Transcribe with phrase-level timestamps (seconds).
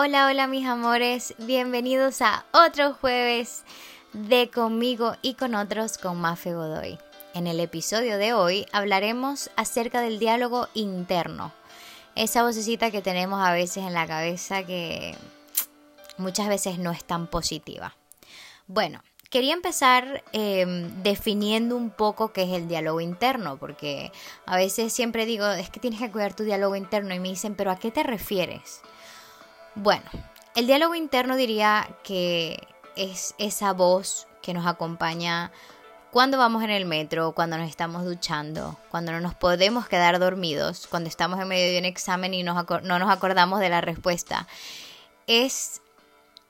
[0.00, 3.64] Hola, hola mis amores, bienvenidos a otro jueves
[4.12, 7.00] de conmigo y con otros con Mafe Godoy.
[7.34, 11.52] En el episodio de hoy hablaremos acerca del diálogo interno,
[12.14, 15.16] esa vocecita que tenemos a veces en la cabeza que
[16.16, 17.96] muchas veces no es tan positiva.
[18.68, 24.12] Bueno, quería empezar em, definiendo un poco qué es el diálogo interno, porque
[24.46, 27.56] a veces siempre digo, es que tienes que cuidar tu diálogo interno y me dicen,
[27.56, 28.80] pero ¿a qué te refieres?
[29.80, 30.02] Bueno,
[30.56, 32.66] el diálogo interno diría que
[32.96, 35.52] es esa voz que nos acompaña
[36.10, 40.88] cuando vamos en el metro, cuando nos estamos duchando, cuando no nos podemos quedar dormidos,
[40.88, 44.48] cuando estamos en medio de un examen y no nos acordamos de la respuesta.
[45.28, 45.80] Es,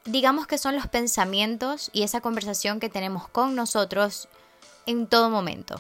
[0.07, 4.29] digamos que son los pensamientos y esa conversación que tenemos con nosotros
[4.87, 5.79] en todo momento.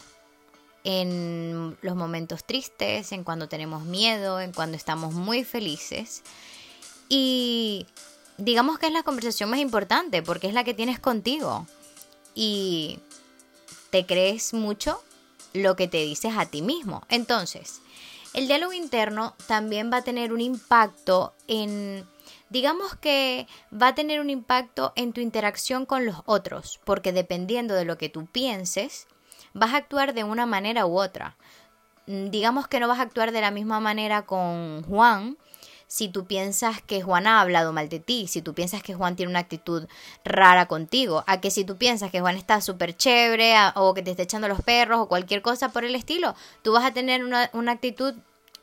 [0.84, 6.22] En los momentos tristes, en cuando tenemos miedo, en cuando estamos muy felices
[7.08, 7.86] y
[8.36, 11.66] digamos que es la conversación más importante porque es la que tienes contigo.
[12.34, 13.00] Y
[13.90, 15.02] te crees mucho
[15.52, 17.02] lo que te dices a ti mismo.
[17.08, 17.80] Entonces,
[18.34, 22.06] el diálogo interno también va a tener un impacto en,
[22.50, 27.74] digamos que va a tener un impacto en tu interacción con los otros, porque dependiendo
[27.74, 29.06] de lo que tú pienses,
[29.54, 31.36] vas a actuar de una manera u otra.
[32.06, 35.36] Digamos que no vas a actuar de la misma manera con Juan
[35.88, 39.16] si tú piensas que Juan ha hablado mal de ti, si tú piensas que Juan
[39.16, 39.88] tiene una actitud
[40.22, 44.10] rara contigo, a que si tú piensas que Juan está súper chévere o que te
[44.10, 47.50] está echando los perros o cualquier cosa por el estilo, tú vas a tener una,
[47.54, 48.14] una actitud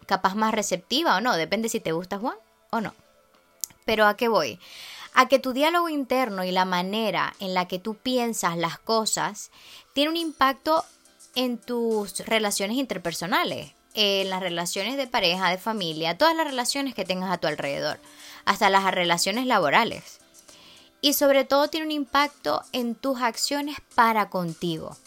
[0.05, 2.37] capaz más receptiva o no, depende si te gusta Juan
[2.69, 2.93] o no.
[3.85, 4.59] Pero ¿a qué voy?
[5.15, 9.49] A que tu diálogo interno y la manera en la que tú piensas las cosas
[9.93, 10.85] tiene un impacto
[11.33, 17.05] en tus relaciones interpersonales en las relaciones de pareja, de familia, todas las relaciones que
[17.05, 17.99] tengas a tu alrededor,
[18.45, 20.19] hasta las relaciones laborales.
[21.01, 24.97] Y sobre todo tiene un impacto en tus acciones para contigo.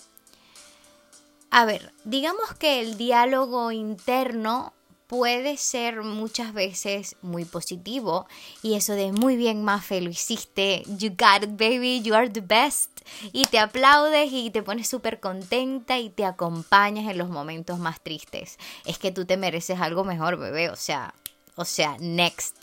[1.50, 4.72] A ver, digamos que el diálogo interno
[5.08, 8.28] puede ser muchas veces muy positivo
[8.62, 12.42] y eso de muy bien Mafe lo hiciste, you got it baby, you are the
[12.42, 12.90] best
[13.32, 18.00] y te aplaudes y te pones súper contenta y te acompañas en los momentos más
[18.02, 18.58] tristes.
[18.84, 21.14] Es que tú te mereces algo mejor, bebé, o sea,
[21.56, 22.54] o sea, next.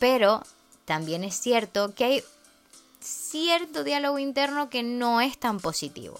[0.00, 0.42] Pero
[0.84, 2.24] también es cierto que hay
[3.00, 6.18] cierto diálogo interno que no es tan positivo.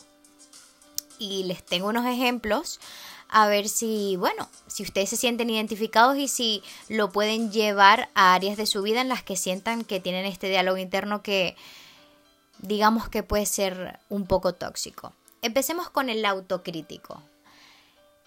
[1.19, 2.78] Y les tengo unos ejemplos
[3.34, 8.33] a ver si, bueno, si ustedes se sienten identificados y si lo pueden llevar a
[8.33, 11.56] áreas de su vida en las que sientan que tienen este diálogo interno que
[12.59, 15.15] digamos que puede ser un poco tóxico.
[15.43, 17.25] Empecemos con el autocrítico.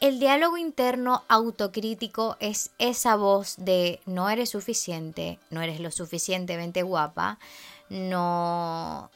[0.01, 6.83] El diálogo interno autocrítico es esa voz de no eres suficiente, no eres lo suficientemente
[6.83, 7.39] guapa,
[7.87, 9.09] no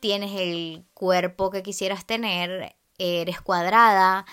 [0.00, 4.24] tienes el cuerpo que quisieras tener, eres cuadrada,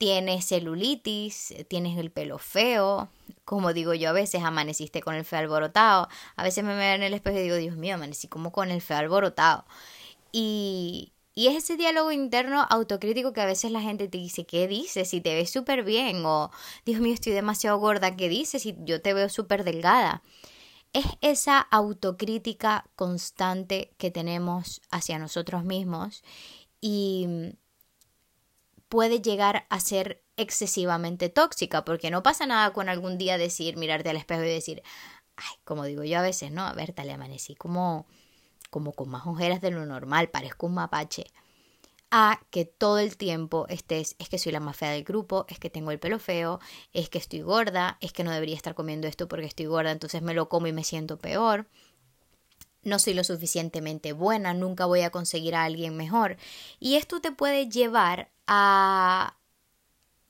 [0.00, 3.10] tienes celulitis, tienes el pelo feo,
[3.44, 7.02] como digo yo a veces, amaneciste con el feo alborotado, a veces me veo en
[7.02, 9.66] el espejo y digo, Dios mío, amanecí como con el feo alborotado.
[10.32, 14.66] Y, y es ese diálogo interno autocrítico que a veces la gente te dice, ¿qué
[14.68, 15.10] dices?
[15.10, 16.50] Si te ves súper bien, o
[16.86, 18.62] Dios mío, estoy demasiado gorda, ¿qué dices?
[18.62, 20.22] Si yo te veo súper delgada.
[20.94, 26.22] Es esa autocrítica constante que tenemos hacia nosotros mismos
[26.80, 27.52] y
[28.90, 34.10] puede llegar a ser excesivamente tóxica, porque no pasa nada con algún día decir, mirarte
[34.10, 34.82] al espejo y decir,
[35.36, 36.66] ay, como digo yo a veces, ¿no?
[36.66, 38.06] A ver, le amanecí como,
[38.68, 41.26] como con más ojeras de lo normal, parezco un mapache.
[42.10, 45.60] A que todo el tiempo estés, es que soy la más fea del grupo, es
[45.60, 46.58] que tengo el pelo feo,
[46.92, 50.20] es que estoy gorda, es que no debería estar comiendo esto porque estoy gorda, entonces
[50.20, 51.68] me lo como y me siento peor
[52.82, 56.36] no soy lo suficientemente buena, nunca voy a conseguir a alguien mejor.
[56.78, 59.36] Y esto te puede llevar a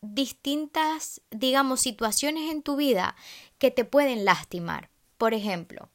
[0.03, 3.16] distintas, digamos, situaciones en tu vida
[3.58, 4.91] que te pueden lastimar.
[5.16, 5.88] Por ejemplo,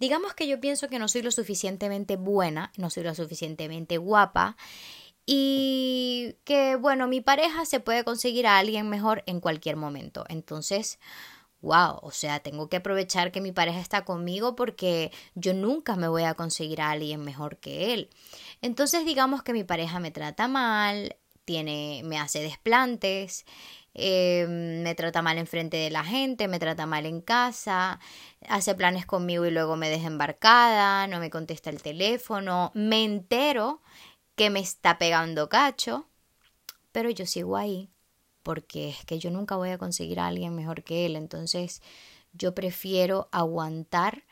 [0.00, 4.56] digamos que yo pienso que no soy lo suficientemente buena, no soy lo suficientemente guapa
[5.26, 10.24] y que, bueno, mi pareja se puede conseguir a alguien mejor en cualquier momento.
[10.28, 10.98] Entonces,
[11.60, 16.08] wow, o sea, tengo que aprovechar que mi pareja está conmigo porque yo nunca me
[16.08, 18.08] voy a conseguir a alguien mejor que él.
[18.62, 23.46] Entonces digamos que mi pareja me trata mal, tiene, me hace desplantes,
[23.94, 27.98] em, me trata mal enfrente de la gente, me trata mal en casa,
[28.46, 33.80] hace planes conmigo y luego me deja embarcada, no me contesta el teléfono, me entero
[34.34, 36.06] que me está pegando cacho,
[36.92, 37.88] pero yo sigo ahí
[38.42, 41.80] porque es que yo nunca voy a conseguir a alguien mejor que él, entonces
[42.32, 44.25] yo prefiero aguantar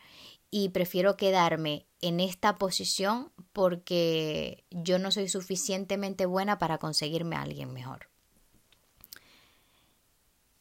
[0.51, 7.43] y prefiero quedarme en esta posición porque yo no soy suficientemente buena para conseguirme a
[7.43, 8.09] alguien mejor.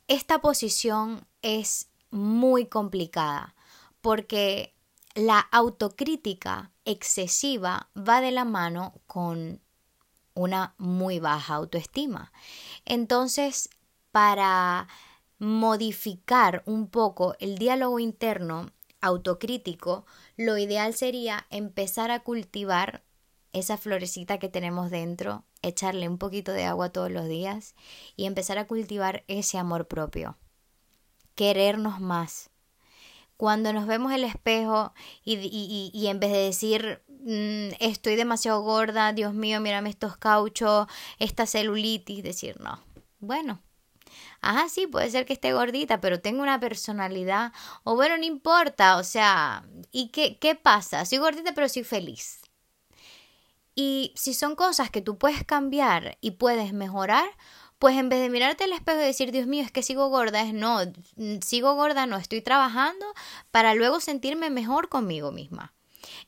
[0.07, 3.55] Esta posición es muy complicada
[4.01, 4.73] porque
[5.15, 9.61] la autocrítica excesiva va de la mano con
[10.33, 12.31] una muy baja autoestima.
[12.85, 13.69] Entonces,
[14.11, 14.87] para
[15.39, 18.71] modificar un poco el diálogo interno
[19.03, 20.05] autocrítico,
[20.37, 23.03] lo ideal sería empezar a cultivar
[23.51, 27.75] esa florecita que tenemos dentro, echarle un poquito de agua todos los días
[28.15, 30.37] y empezar a cultivar ese amor propio.
[31.35, 32.49] Querernos más.
[33.37, 39.33] Cuando nos vemos el espejo y, en vez de decir mm, estoy demasiado gorda, Dios
[39.33, 40.87] mío, mírame estos cauchos,
[41.19, 42.79] esta celulitis, decir no.
[43.19, 43.61] Bueno,
[44.43, 47.53] Ajá, sí, puede ser que esté gordita, pero tengo una personalidad.
[47.83, 51.05] O bueno, no importa, o sea, ¿y qué, qué pasa?
[51.05, 52.41] Soy gordita, pero soy feliz.
[53.75, 57.25] Y si son cosas que tú puedes cambiar y puedes mejorar,
[57.79, 60.41] pues en vez de mirarte al espejo y decir, Dios mío, es que sigo gorda,
[60.41, 60.79] es no,
[61.41, 63.05] sigo gorda, no, estoy trabajando
[63.51, 65.72] para luego sentirme mejor conmigo misma.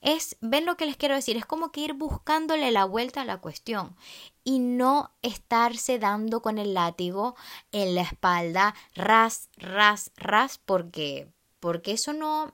[0.05, 3.25] Es, ven lo que les quiero decir, es como que ir buscándole la vuelta a
[3.25, 3.95] la cuestión
[4.43, 7.35] y no estarse dando con el látigo
[7.71, 11.27] en la espalda, ras, ras, ras, porque,
[11.59, 12.53] porque eso no,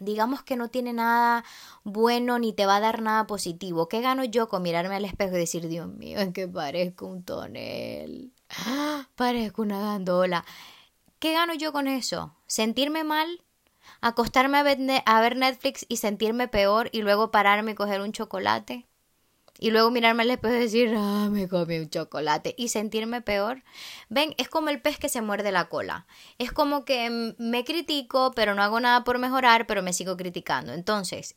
[0.00, 1.44] digamos que no tiene nada
[1.82, 3.88] bueno ni te va a dar nada positivo.
[3.88, 7.22] ¿Qué gano yo con mirarme al espejo y decir, Dios mío, es que parezco un
[7.22, 8.34] tonel?
[9.14, 10.44] Parezco una gandola.
[11.18, 12.34] ¿Qué gano yo con eso?
[12.46, 13.42] ¿Sentirme mal?
[14.00, 18.86] Acostarme a ver, Netflix y sentirme peor y luego pararme y coger un chocolate
[19.58, 23.62] y luego mirarme al espejo y decir, ah, me comí un chocolate y sentirme peor.
[24.08, 26.06] Ven, es como el pez que se muerde la cola.
[26.38, 30.72] Es como que me critico, pero no hago nada por mejorar, pero me sigo criticando.
[30.72, 31.36] Entonces,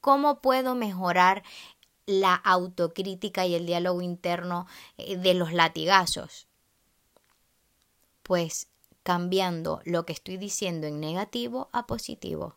[0.00, 1.44] ¿cómo puedo mejorar
[2.06, 4.66] la autocrítica y el diálogo interno
[4.98, 6.48] eh, de los latigazos?
[8.24, 8.69] Pues
[9.02, 12.56] cambiando lo que estoy diciendo en negativo a positivo.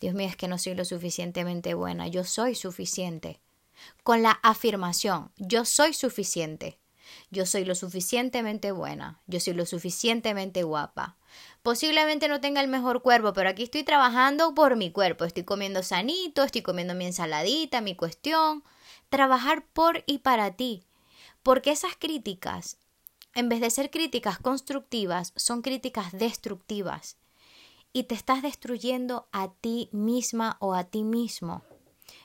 [0.00, 3.40] Dios mío, es que no soy lo suficientemente buena, yo soy suficiente.
[4.02, 6.78] Con la afirmación, yo soy suficiente.
[7.30, 11.16] Yo soy lo suficientemente buena, yo soy lo suficientemente guapa.
[11.62, 15.24] Posiblemente no tenga el mejor cuerpo, pero aquí estoy trabajando por mi cuerpo.
[15.24, 18.64] Estoy comiendo sanito, estoy comiendo mi ensaladita, mi cuestión.
[19.08, 20.84] Trabajar por y para ti.
[21.42, 22.78] Porque esas críticas
[23.34, 27.16] en vez de ser críticas constructivas, son críticas destructivas.
[27.92, 31.62] Y te estás destruyendo a ti misma o a ti mismo.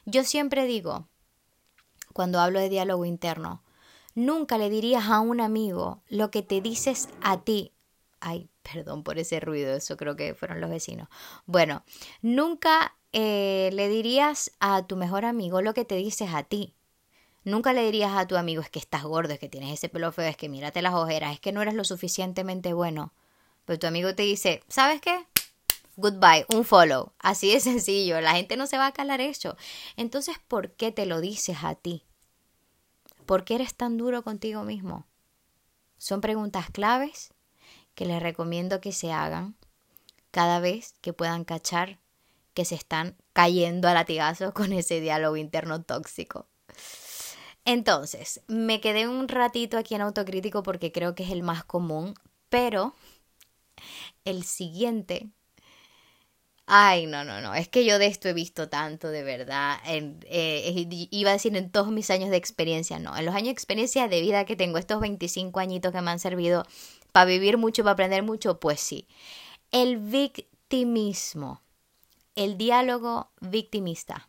[0.05, 1.07] Yo siempre digo,
[2.13, 3.63] cuando hablo de diálogo interno,
[4.15, 7.73] nunca le dirías a un amigo lo que te dices a ti.
[8.19, 11.07] Ay, perdón por ese ruido, eso creo que fueron los vecinos.
[11.45, 11.83] Bueno,
[12.21, 16.75] nunca eh, le dirías a tu mejor amigo lo que te dices a ti.
[17.43, 20.11] Nunca le dirías a tu amigo es que estás gordo, es que tienes ese pelo
[20.11, 23.13] feo, es que mírate las ojeras, es que no eres lo suficientemente bueno.
[23.65, 25.25] Pero tu amigo te dice, ¿sabes qué?
[25.95, 27.11] Goodbye, un follow.
[27.19, 28.21] Así de sencillo.
[28.21, 29.57] La gente no se va a calar eso.
[29.97, 32.05] Entonces, ¿por qué te lo dices a ti?
[33.25, 35.05] ¿Por qué eres tan duro contigo mismo?
[35.97, 37.33] Son preguntas claves
[37.95, 39.55] que les recomiendo que se hagan
[40.31, 41.99] cada vez que puedan cachar
[42.53, 46.47] que se están cayendo a latigazos con ese diálogo interno tóxico.
[47.69, 52.15] Entonces, me quedé un ratito aquí en autocrítico porque creo que es el más común,
[52.49, 52.95] pero
[54.25, 55.29] el siguiente...
[56.65, 59.77] Ay, no, no, no, es que yo de esto he visto tanto, de verdad.
[59.85, 63.51] Eh, iba a decir en todos mis años de experiencia, no, en los años de
[63.51, 66.65] experiencia de vida que tengo, estos 25 añitos que me han servido
[67.11, 69.07] para vivir mucho, para aprender mucho, pues sí.
[69.71, 71.61] El victimismo,
[72.33, 74.27] el diálogo victimista.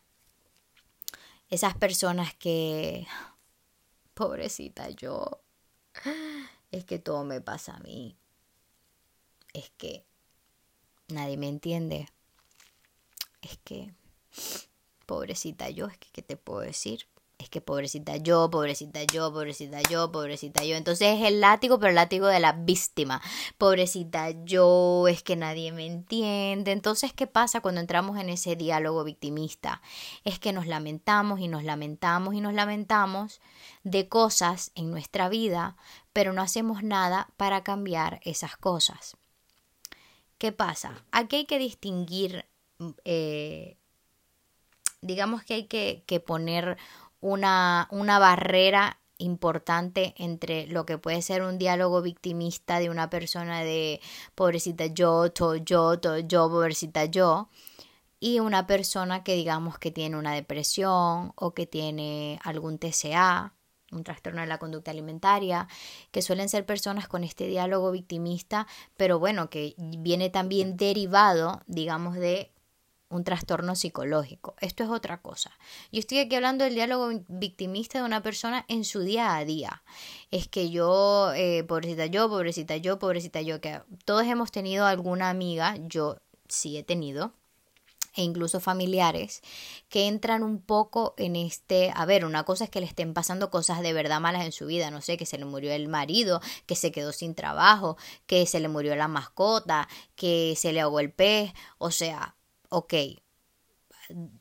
[1.49, 3.07] Esas personas que
[4.13, 5.41] pobrecita yo,
[6.71, 8.17] es que todo me pasa a mí,
[9.53, 10.05] es que
[11.07, 12.07] nadie me entiende,
[13.41, 13.93] es que,
[15.05, 17.07] pobrecita yo, es que, ¿qué te puedo decir?
[17.41, 20.75] Es que pobrecita yo, pobrecita yo, pobrecita yo, pobrecita yo.
[20.75, 23.21] Entonces es el látigo, pero el látigo de la víctima.
[23.57, 26.71] Pobrecita yo, es que nadie me entiende.
[26.71, 29.81] Entonces, ¿qué pasa cuando entramos en ese diálogo victimista?
[30.23, 33.41] Es que nos lamentamos y nos lamentamos y nos lamentamos
[33.83, 35.75] de cosas en nuestra vida,
[36.13, 39.17] pero no hacemos nada para cambiar esas cosas.
[40.37, 41.05] ¿Qué pasa?
[41.11, 42.45] Aquí hay que distinguir,
[43.05, 43.77] eh,
[45.01, 46.77] digamos que hay que, que poner
[47.21, 53.61] una, una barrera importante entre lo que puede ser un diálogo victimista de una persona
[53.61, 54.01] de
[54.35, 57.49] pobrecita yo, todo yo, todo yo, pobrecita yo,
[58.19, 63.53] y una persona que digamos que tiene una depresión o que tiene algún TCA,
[63.91, 65.67] un trastorno de la conducta alimentaria,
[66.11, 72.15] que suelen ser personas con este diálogo victimista, pero bueno, que viene también derivado, digamos,
[72.15, 72.50] de
[73.11, 74.55] un trastorno psicológico.
[74.59, 75.51] Esto es otra cosa.
[75.91, 79.83] Yo estoy aquí hablando del diálogo victimista de una persona en su día a día.
[80.31, 85.29] Es que yo, eh, pobrecita yo, pobrecita yo, pobrecita yo, que todos hemos tenido alguna
[85.29, 87.33] amiga, yo sí he tenido,
[88.13, 89.41] e incluso familiares
[89.89, 93.49] que entran un poco en este, a ver, una cosa es que le estén pasando
[93.49, 96.41] cosas de verdad malas en su vida, no sé, que se le murió el marido,
[96.65, 100.99] que se quedó sin trabajo, que se le murió la mascota, que se le ahogó
[100.99, 102.35] el pez, o sea,
[102.71, 102.93] ok,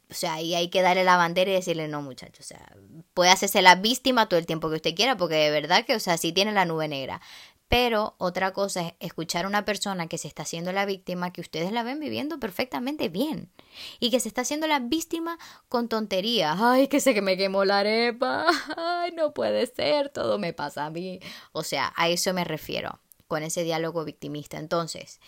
[0.09, 2.77] o sea, ahí hay que darle la bandera y decirle, no, muchachos, o sea,
[3.15, 6.01] puede hacerse la víctima todo el tiempo que usted quiera, porque de verdad que, o
[6.01, 7.21] sea, sí tiene la nube negra.
[7.69, 11.41] Pero otra cosa es escuchar a una persona que se está haciendo la víctima, que
[11.41, 13.53] ustedes la ven viviendo perfectamente bien.
[14.01, 16.57] Y que se está haciendo la víctima con tonterías.
[16.61, 18.47] Ay, que sé que me quemó la arepa.
[18.77, 21.21] Ay, no puede ser, todo me pasa a mí.
[21.53, 24.59] O sea, a eso me refiero con ese diálogo victimista.
[24.59, 25.21] Entonces,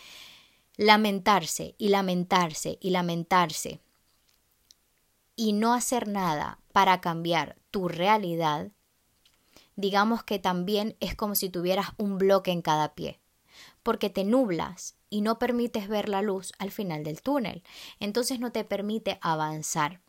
[0.77, 3.81] lamentarse y lamentarse y lamentarse
[5.35, 8.71] y no hacer nada para cambiar tu realidad
[9.75, 13.19] digamos que también es como si tuvieras un bloque en cada pie,
[13.81, 17.63] porque te nublas y no permites ver la luz al final del túnel,
[17.99, 20.01] entonces no te permite avanzar.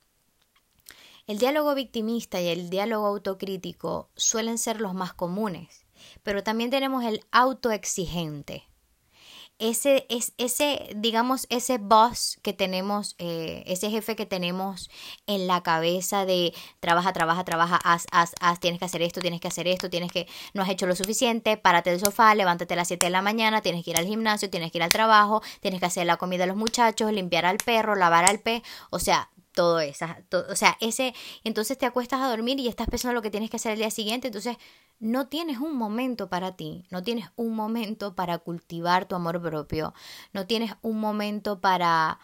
[1.26, 5.86] El diálogo victimista y el diálogo autocrítico suelen ser los más comunes,
[6.22, 8.64] pero también tenemos el autoexigente
[9.58, 14.90] ese, es, ese, digamos, ese boss que tenemos, eh, ese jefe que tenemos
[15.26, 19.40] en la cabeza de trabaja, trabaja, trabaja, haz, haz, haz, tienes que hacer esto, tienes
[19.40, 22.78] que hacer esto, tienes que, no has hecho lo suficiente, párate del sofá, levántate a
[22.78, 25.42] las 7 de la mañana, tienes que ir al gimnasio, tienes que ir al trabajo,
[25.60, 28.98] tienes que hacer la comida a los muchachos, limpiar al perro, lavar al pez, o
[28.98, 30.06] sea, todo eso,
[30.50, 33.56] o sea, ese, entonces te acuestas a dormir y estás pensando lo que tienes que
[33.56, 34.56] hacer el día siguiente, entonces
[35.00, 39.94] no tienes un momento para ti, no tienes un momento para cultivar tu amor propio,
[40.32, 42.18] no tienes un momento para,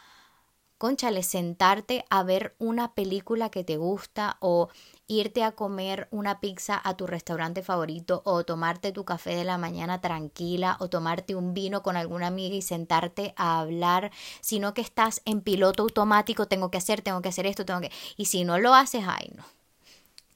[0.79, 4.69] conchale, sentarte a ver una película que te gusta o
[5.07, 9.59] irte a comer una pizza a tu restaurante favorito o tomarte tu café de la
[9.59, 14.81] mañana tranquila o tomarte un vino con alguna amiga y sentarte a hablar, sino que
[14.81, 17.93] estás en piloto automático, tengo que hacer, tengo que hacer esto, tengo que...
[18.17, 19.60] Y si no lo haces, ay no.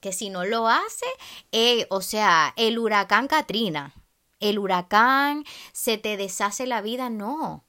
[0.05, 1.07] Que si no lo hace,
[1.51, 3.95] eh, o sea, el huracán Katrina,
[4.39, 7.65] el huracán, se te deshace la vida, no.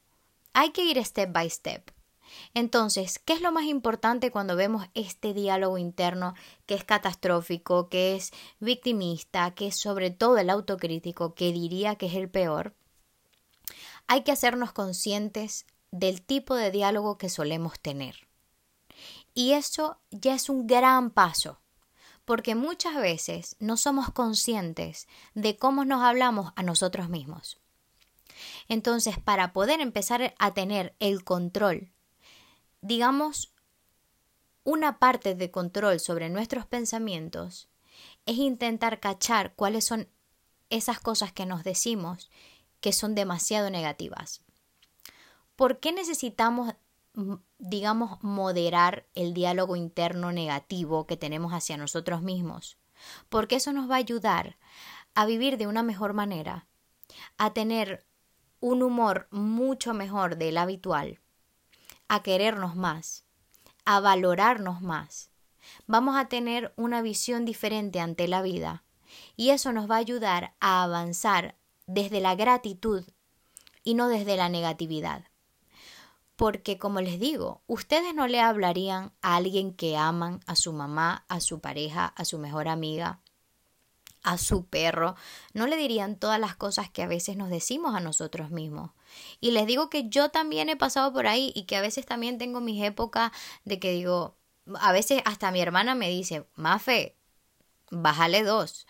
[0.52, 1.90] Hay que ir step by step.
[2.52, 6.34] Entonces, ¿qué es lo más importante cuando vemos este diálogo interno
[6.66, 12.04] que es catastrófico, que es victimista, que es sobre todo el autocrítico, que diría que
[12.04, 12.74] es el peor?
[14.08, 18.28] Hay que hacernos conscientes del tipo de diálogo que solemos tener.
[19.32, 21.62] Y eso ya es un gran paso,
[22.26, 27.58] porque muchas veces no somos conscientes de cómo nos hablamos a nosotros mismos.
[28.68, 31.90] Entonces, para poder empezar a tener el control
[32.86, 33.52] digamos,
[34.64, 37.68] una parte de control sobre nuestros pensamientos
[38.26, 40.08] es intentar cachar cuáles son
[40.70, 42.30] esas cosas que nos decimos
[42.80, 44.42] que son demasiado negativas.
[45.56, 46.74] ¿Por qué necesitamos,
[47.58, 52.78] digamos, moderar el diálogo interno negativo que tenemos hacia nosotros mismos?
[53.28, 54.56] Porque eso nos va a ayudar
[55.14, 56.66] a vivir de una mejor manera,
[57.38, 58.06] a tener
[58.60, 61.20] un humor mucho mejor del habitual
[62.08, 63.24] a querernos más,
[63.84, 65.30] a valorarnos más.
[65.86, 68.84] Vamos a tener una visión diferente ante la vida
[69.36, 71.56] y eso nos va a ayudar a avanzar
[71.86, 73.04] desde la gratitud
[73.82, 75.24] y no desde la negatividad.
[76.36, 81.24] Porque, como les digo, ustedes no le hablarían a alguien que aman, a su mamá,
[81.28, 83.20] a su pareja, a su mejor amiga,
[84.22, 85.14] a su perro,
[85.54, 88.90] no le dirían todas las cosas que a veces nos decimos a nosotros mismos.
[89.40, 92.36] Y les digo que yo también he pasado por ahí y que a veces también
[92.36, 93.30] tengo mis épocas
[93.64, 94.36] de que digo,
[94.80, 97.16] a veces hasta mi hermana me dice, Mafe,
[97.90, 98.86] bájale dos.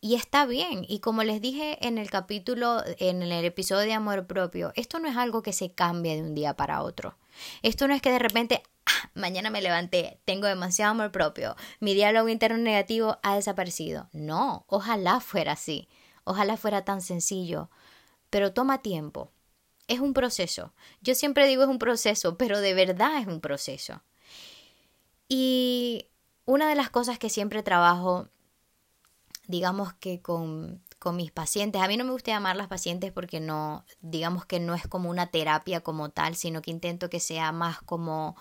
[0.00, 0.84] Y está bien.
[0.88, 5.08] Y como les dije en el capítulo, en el episodio de amor propio, esto no
[5.08, 7.16] es algo que se cambie de un día para otro.
[7.62, 8.62] Esto no es que de repente,
[9.14, 14.08] mañana me levanté, tengo demasiado amor propio, mi diálogo interno negativo ha desaparecido.
[14.12, 15.88] No, ojalá fuera así,
[16.24, 17.68] ojalá fuera tan sencillo,
[18.30, 19.32] pero toma tiempo.
[19.88, 20.74] Es un proceso.
[21.00, 24.02] Yo siempre digo es un proceso, pero de verdad es un proceso.
[25.28, 26.06] Y
[26.44, 28.28] una de las cosas que siempre trabajo,
[29.48, 31.82] digamos que con, con mis pacientes.
[31.82, 35.28] A mí no me gusta llamarlas pacientes porque no, digamos que no es como una
[35.28, 38.36] terapia como tal, sino que intento que sea más como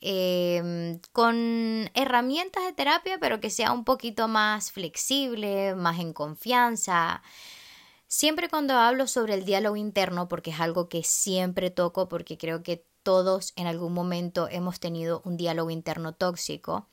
[0.00, 7.22] em, con herramientas de terapia, pero que sea un poquito más flexible, más en confianza.
[8.06, 12.62] Siempre cuando hablo sobre el diálogo interno, porque es algo que siempre toco, porque creo
[12.62, 16.88] que todos en algún momento hemos tenido un diálogo interno tóxico,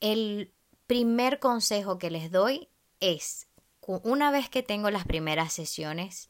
[0.00, 0.53] el
[0.86, 2.68] primer consejo que les doy
[3.00, 3.48] es,
[3.80, 6.28] una vez que tengo las primeras sesiones,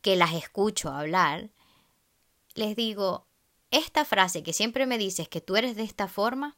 [0.00, 1.50] que las escucho hablar,
[2.54, 3.26] les digo,
[3.70, 6.56] esta frase que siempre me dices que tú eres de esta forma,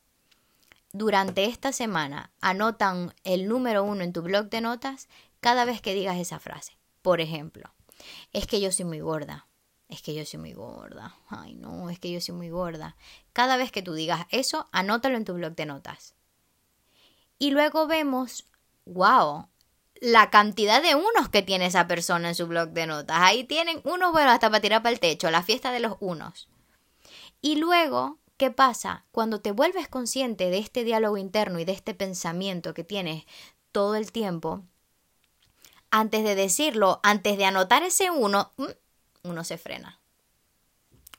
[0.93, 5.09] durante esta semana anotan el número uno en tu blog de notas
[5.41, 6.79] cada vez que digas esa frase.
[7.03, 7.73] Por ejemplo,
[8.33, 9.47] es que yo soy muy gorda.
[9.89, 11.15] Es que yo soy muy gorda.
[11.29, 12.97] Ay, no, es que yo soy muy gorda.
[13.33, 16.15] Cada vez que tú digas eso, anótalo en tu blog de notas.
[17.39, 18.47] Y luego vemos,
[18.87, 19.49] wow,
[20.01, 23.19] la cantidad de unos que tiene esa persona en su blog de notas.
[23.21, 26.49] Ahí tienen unos, bueno, hasta para tirar para el techo, la fiesta de los unos.
[27.41, 29.05] Y luego, ¿qué pasa?
[29.13, 33.25] Cuando te vuelves consciente de este diálogo interno y de este pensamiento que tienes
[33.73, 34.65] todo el tiempo,
[35.91, 40.01] antes de decirlo, antes de anotar ese uno, mm, uno se frena.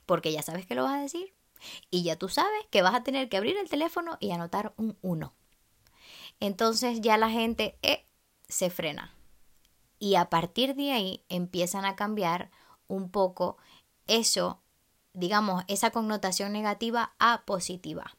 [0.06, 1.32] Porque ya sabes que lo vas a decir.
[1.90, 4.96] Y ya tú sabes que vas a tener que abrir el teléfono y anotar un
[5.02, 5.34] uno
[6.40, 8.06] entonces ya la gente eh,
[8.48, 9.14] se frena.
[9.98, 12.50] Y a partir de ahí empiezan a cambiar
[12.86, 13.56] un poco
[14.06, 14.62] eso,
[15.12, 18.16] digamos, esa connotación negativa a positiva.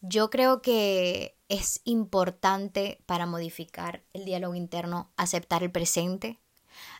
[0.00, 6.38] Yo creo que es importante para modificar el diálogo interno aceptar el presente,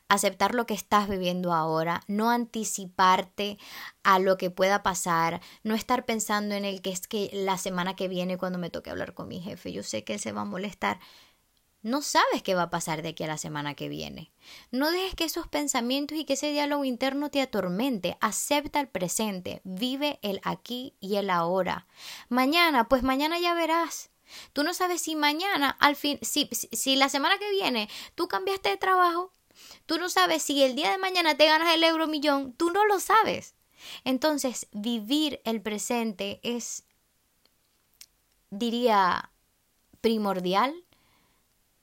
[0.09, 3.59] aceptar lo que estás viviendo ahora, no anticiparte
[4.03, 7.95] a lo que pueda pasar, no estar pensando en el que es que la semana
[7.95, 10.43] que viene cuando me toque hablar con mi jefe, yo sé que él se va
[10.43, 10.99] a molestar.
[11.81, 14.33] No sabes qué va a pasar de aquí a la semana que viene.
[14.73, 18.19] No dejes que esos pensamientos y que ese diálogo interno te atormente.
[18.21, 19.61] Acepta el presente.
[19.63, 21.87] Vive el aquí y el ahora.
[22.29, 24.11] Mañana, pues mañana ya verás.
[24.53, 28.71] Tú no sabes si mañana, al fin, si, si la semana que viene tú cambiaste
[28.71, 29.33] de trabajo,
[29.87, 32.87] Tú no sabes si el día de mañana te ganas el euro millón, tú no
[32.87, 33.55] lo sabes.
[34.05, 36.85] Entonces, vivir el presente es,
[38.51, 39.31] diría,
[40.01, 40.85] primordial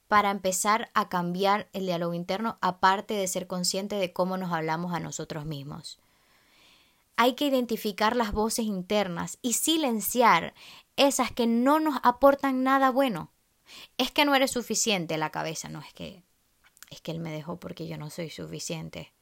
[0.08, 4.94] para empezar a cambiar el diálogo interno, aparte de ser consciente de cómo nos hablamos
[4.94, 6.00] a nosotros mismos.
[7.18, 10.54] Hay que identificar las voces internas y silenciar
[10.96, 13.32] esas que no nos aportan nada bueno.
[13.98, 16.25] Es que no eres suficiente la cabeza, no es que
[16.90, 19.14] es que él me dejó porque yo no soy suficiente.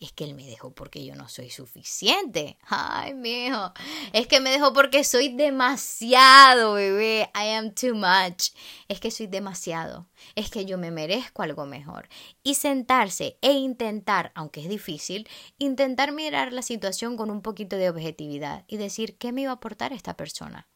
[0.00, 2.56] Es que él me dejó porque yo no soy suficiente.
[2.68, 3.72] Ay, mijo.
[4.12, 7.28] Es que me dejó porque soy demasiado, bebé.
[7.34, 8.52] I am too much.
[8.86, 10.08] Es que soy demasiado.
[10.36, 12.08] Es que yo me merezco algo mejor.
[12.44, 15.28] Y sentarse e intentar, aunque es difícil,
[15.58, 19.54] intentar mirar la situación con un poquito de objetividad y decir, ¿qué me iba a
[19.54, 20.68] aportar esta persona?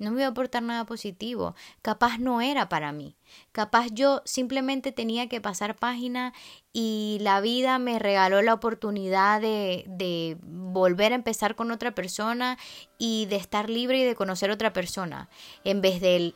[0.00, 3.14] No me iba a aportar nada positivo, capaz no era para mí,
[3.52, 6.32] capaz yo simplemente tenía que pasar página
[6.72, 12.58] y la vida me regaló la oportunidad de, de volver a empezar con otra persona
[12.96, 15.28] y de estar libre y de conocer otra persona,
[15.64, 16.34] en vez del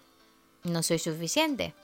[0.63, 1.75] no soy suficiente.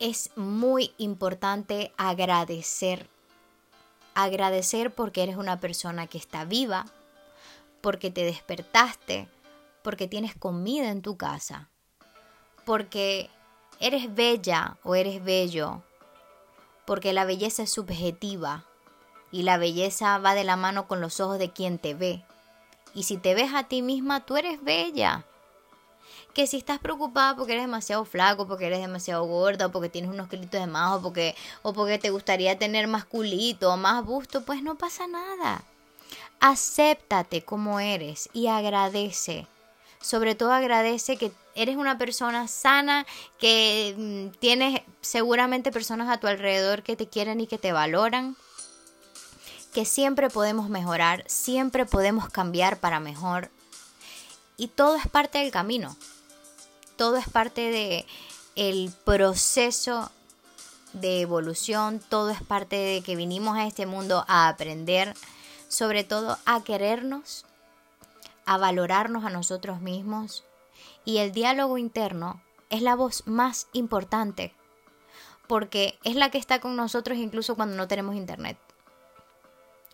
[0.00, 3.08] Es muy importante agradecer,
[4.14, 6.84] agradecer porque eres una persona que está viva,
[7.80, 9.28] porque te despertaste,
[9.88, 11.70] porque tienes comida en tu casa,
[12.66, 13.30] porque
[13.80, 15.82] eres bella o eres bello,
[16.84, 18.66] porque la belleza es subjetiva
[19.32, 22.22] y la belleza va de la mano con los ojos de quien te ve.
[22.94, 25.24] Y si te ves a ti misma, tú eres bella.
[26.34, 30.10] Que si estás preocupada porque eres demasiado flaco, porque eres demasiado gorda, o porque tienes
[30.10, 34.04] unos kilitos de más, o porque, o porque te gustaría tener más culito o más
[34.04, 35.62] busto, pues no pasa nada.
[36.40, 39.46] Acéptate como eres y agradece
[40.00, 43.06] sobre todo agradece que eres una persona sana,
[43.38, 48.36] que mm, tienes seguramente personas a tu alrededor que te quieren y que te valoran,
[49.72, 53.50] que siempre podemos mejorar, siempre podemos cambiar para mejor.
[54.56, 55.96] Y todo es parte del camino.
[56.96, 58.06] Todo es parte de
[58.56, 60.10] el proceso
[60.92, 65.14] de evolución, todo es parte de que vinimos a este mundo a aprender,
[65.68, 67.44] sobre todo a querernos
[68.48, 70.44] a valorarnos a nosotros mismos
[71.04, 74.54] y el diálogo interno es la voz más importante
[75.46, 78.58] porque es la que está con nosotros incluso cuando no tenemos internet.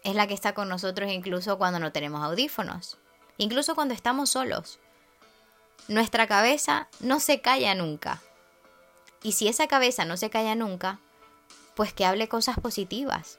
[0.04, 2.98] Es la que está con nosotros incluso cuando no tenemos audífonos.
[3.38, 4.78] Incluso cuando estamos solos.
[5.88, 8.22] nuestra cabeza no se calla nunca.
[9.22, 11.00] Y si esa cabeza no se calla nunca,
[11.74, 13.38] pues que hable cosas positivas.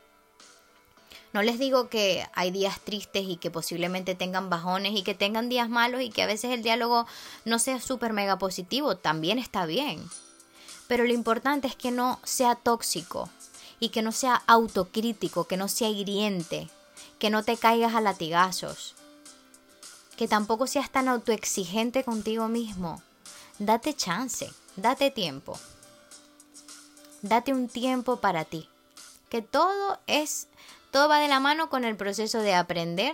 [1.35, 5.49] No les digo que hay días tristes y que posiblemente tengan bajones y que tengan
[5.49, 7.07] días malos y que a veces el diálogo
[7.43, 10.01] no sea súper mega positivo, también está bien.
[10.87, 13.29] Pero lo importante es que no sea tóxico
[13.81, 16.69] y que no sea autocrítico, que no sea hiriente,
[17.19, 18.95] que no te caigas a latigazos,
[20.15, 23.03] que tampoco seas tan autoexigente contigo mismo.
[23.59, 25.59] Date chance, date tiempo.
[27.23, 28.69] Date un tiempo para ti.
[29.27, 30.47] Que todo es,
[30.95, 33.13] todo va de la mano con el proceso de aprender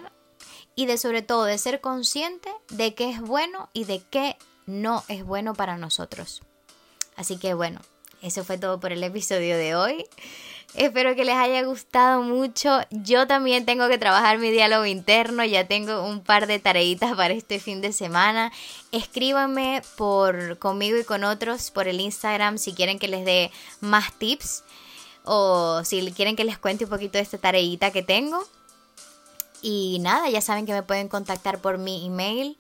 [0.76, 5.04] y de sobre todo de ser consciente de qué es bueno y de qué no
[5.08, 6.44] es bueno para nosotros.
[7.16, 7.82] Así que bueno,
[8.22, 10.06] eso fue todo por el episodio de hoy.
[10.76, 12.82] Espero que les haya gustado mucho.
[12.92, 15.44] Yo también tengo que trabajar mi diálogo interno.
[15.44, 18.52] Ya tengo un par de tareitas para este fin de semana.
[18.92, 24.14] Escríbanme por conmigo y con otros por el Instagram si quieren que les dé más
[24.20, 24.64] tips
[25.24, 28.44] o si quieren que les cuente un poquito de esta tareita que tengo.
[29.62, 32.58] Y nada, ya saben que me pueden contactar por mi email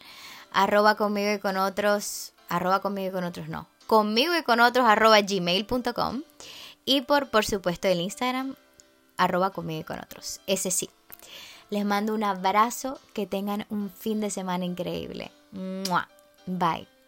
[0.53, 4.85] arroba conmigo y con otros arroba conmigo y con otros no conmigo y con otros
[4.85, 6.21] arroba gmail.com
[6.85, 8.55] y por, por supuesto, el Instagram,
[9.17, 10.39] arroba conmigo y con otros.
[10.47, 10.89] Ese sí.
[11.69, 15.29] Les mando un abrazo, que tengan un fin de semana increíble.
[16.45, 17.00] Bye.